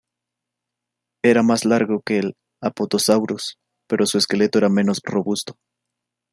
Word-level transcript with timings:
Era 1.23 1.43
más 1.43 1.63
largo 1.63 2.01
que 2.01 2.17
el 2.17 2.35
"Apatosaurus", 2.59 3.59
pero 3.87 4.07
su 4.07 4.17
esqueleto 4.17 4.57
era 4.57 4.67
menos 4.67 4.99
robusto. 5.03 5.57